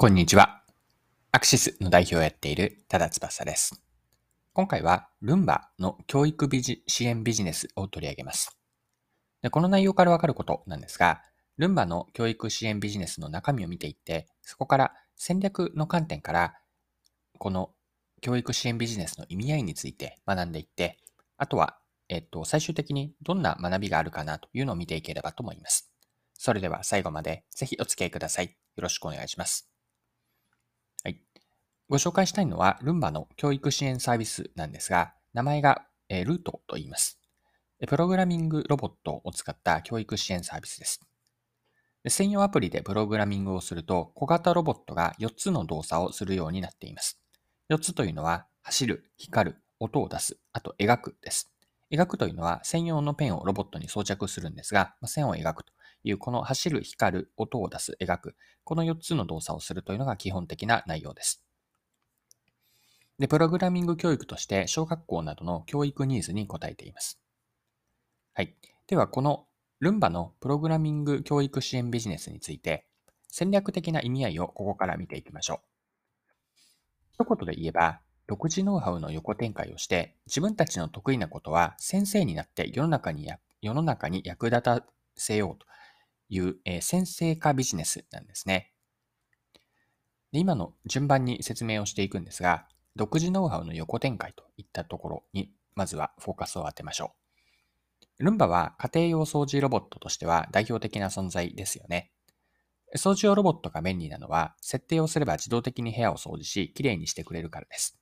[0.00, 0.62] こんにちは。
[1.30, 3.82] アクシスの代表をやっている多田翼です。
[4.54, 8.56] 今回はルンバの教育ビジ支援ビジネスを取り上げます。
[9.42, 11.20] でこの内容からわかることなんですが、
[11.58, 16.54] ルンバの教育支援ビジネスの中身を見ていって、そこから戦略の観点から、
[17.36, 17.68] この
[18.22, 20.96] 教育支援ビジネスの意味合いについて学んでいって、
[21.36, 21.76] あとは、
[22.08, 25.92] えっと、最終的にどんな学びがあるかなというのを見ていければと思います。
[26.32, 28.46] それでは最後までぜひお付き合いください。
[28.46, 29.69] よろしくお願いします。
[31.90, 37.18] ご紹介したいのは、ルンバの教育支援サービスなんですが、名前が、えルートと言います。
[37.88, 41.00] プログラミングロボットを使った教育支援サービスです。
[42.06, 47.20] 専用アプリでプログラミングをすると、小型ロボットが4つの動作をするようになっています。
[47.70, 51.52] 4つというのは、走る、光る、音を出す、あと描くです。
[51.90, 55.72] 描くというのは専用のペンをロボットに装着するんですが、線を描くと
[56.04, 61.44] いうこの走る、光る、音を出す、描く、この4つの動作をするというのが基本的な内容です。
[63.20, 67.20] で、プログラミング教育として小学校などの教育ニーズに応えています。
[68.32, 68.56] はい。
[68.86, 69.46] では、この
[69.78, 72.86] ルンバのプログラミング教育支援ビジネスについて、
[73.28, 77.22] 戦略的な意味合いをここから見ていきましょう。
[77.22, 83.28] 一言で言えば、独自ノウハウの横展開をして、自分たちの得意なことは先生になって世の中に
[83.60, 85.66] 世の中に役立たせようと
[86.30, 88.72] いう、えー、先生化ビジネスなんですね
[90.32, 90.38] で。
[90.38, 97.12] 今の順番に説明をしていくんですが、独自ノウハウの横展開といったところに、まずはフォーカスを当てましょ
[98.18, 98.24] う。
[98.24, 102.12] ルンバは家庭用掃除ロボットとしては代表的な存在ですよね。
[102.96, 107.98] 掃除用ロボットが便利なのは、設定をすれば自動的に部屋を掃除し、きれいにしてくれるからです。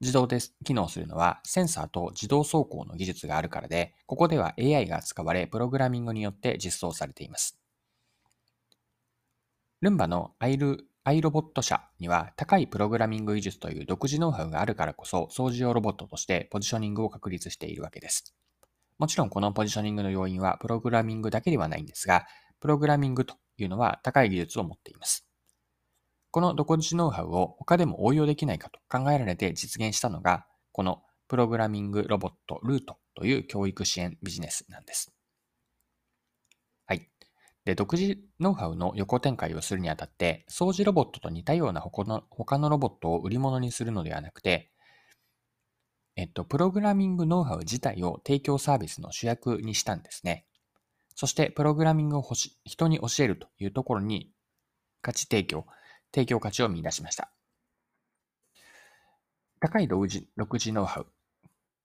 [0.00, 7.60] 自動で機能するのは、センサーと自動走行の技術があるからで、ここでは AI が使われ、プログラミングによって実装されています。
[9.80, 18.36] ルンバのアイルアイロボット社には高いプログラミング技術という独自ノウハウがあるからこそ掃除用ロボットとしてポジショニングを確立しているわけです。
[18.98, 22.26] もちろんこのポジショニングの要因はプログラミングだけではないんですが、
[22.60, 25.26] プログラミングというのは高い技術を持っています。
[26.30, 35.12] この独自ノウハウを他でも応用できないかと考えられて実現したのが、このプログラミングロボットルートという教育支援ビジネスなんです。
[37.64, 44.72] で、独自ノウハウの横展開をするにあたって、掃除ロボットと似たような他の他のロボットを売り物にするのではなくて、
[46.16, 50.44] えっと、プログラミングノウハウ自体を提供サービスの主役にしたんですね。
[51.14, 54.30] そして、プログラミングをし人に教えるというところに
[55.00, 55.66] 価値提供、
[56.12, 57.30] 提供価値を見出しました。
[59.60, 61.06] 高い独自独自ノウハウ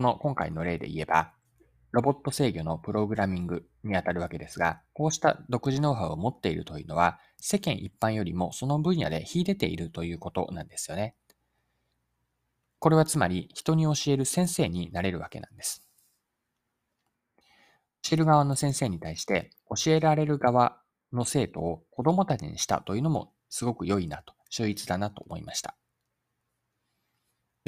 [0.00, 1.32] の今回の例で言えば、
[1.92, 11.16] ロボット制御のプログラミングにあたるわけですが、こうした独自ノウハウを持っているというのは、世間一般よりもその分野で秀でているということなんですよね。
[12.78, 15.82] これはつまり、人に教える先生になれるわけなんです。
[18.02, 20.80] 教える側の先生に対して、教えられる側
[21.12, 25.79] の生徒を子供たちにしたというのもすごく良いなと、秀逸だなと思いました。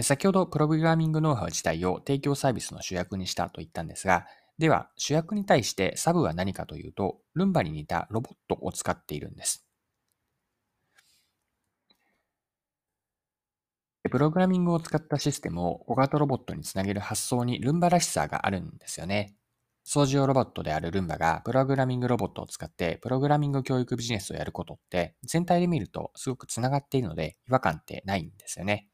[0.00, 4.26] 先ほどプログラミングノウハウ自体を提供サービスの主役にしたと言ったんですが、
[4.58, 9.66] では主役に対してサブは何かというと、ルンバに似たロボットを使っているんです。
[14.10, 19.34] プログラミングを使ったシステムを小型ロボットにつなげる発想にルンバらしさがあるんですよね。
[19.84, 28.91] 掃除用ロボットであるルンバがプログラミングロボットを使ってプログラミング教育ビジネスをやることって全体で見るとすごくつながっているので違和感ってないんですよね。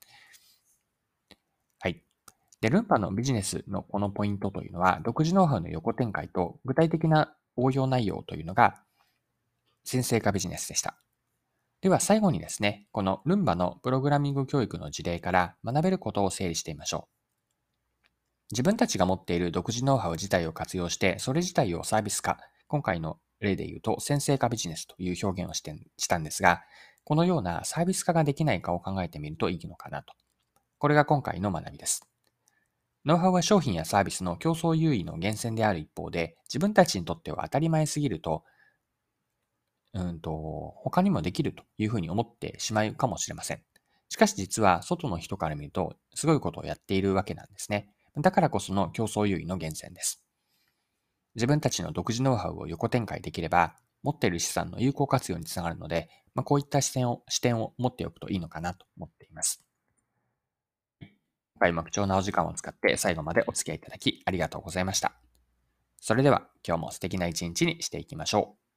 [2.61, 8.83] で、ルンバのビジネスのこのポイントというのは、独自ノウハウの横展開と具体的な応用内容というのが、
[9.85, 10.99] 先生化ビジネスでした。
[11.81, 17.19] では最後にですね、このルンバのプログラミング教育の事例から学べることを整理してみましょう。
[18.51, 26.63] 自分たちが持っている独自ノウハウ自体を活用して、それ自体をサービス化、今回の例で言うと、先生化ビジネスという表現をしてしたんですが、
[27.05, 30.15] このようなサービス化ができないかを考えてみるといいのかなと。
[30.79, 32.09] これが今回の学びです。
[33.09, 38.45] ノウハウは商品やサービスの競争優位の源泉である一方で、自分たちにとっては当たり前すぎると、
[39.95, 43.63] うんと、他にもできるというふうに思ってしまうかもしれません。
[44.11, 47.89] しかし実は外の人から見ると、すごいことをやっているわけなんですね。
[48.19, 50.23] だからこその競争優位の源泉です。
[51.35, 59.68] 自分たちの独自ノウハウを横展開できれば、持っている資産の有効活用につながるので、まあ、こういった視点を視点を持っておくといいのかなと思っています。
[61.59, 65.15] 今回も貴重なお時間を使って最後までお付き合いいただきありがとうございました。
[66.01, 68.68] それでは今日も素敵な一日にしていきましょう。